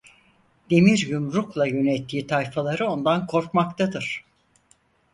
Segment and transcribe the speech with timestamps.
[0.69, 4.25] Demir yumrukla yönettiği tayfaları ondan korkmaktadır.